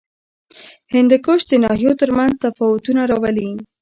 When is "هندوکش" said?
0.93-1.41